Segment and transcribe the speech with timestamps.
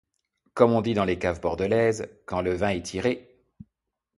[0.55, 3.37] Comme on dit dans les caves bordelaises: quand le vin est tiré…